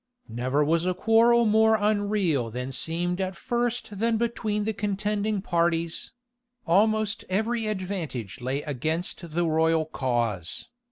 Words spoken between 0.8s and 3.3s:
a quarrel more unreal than seemed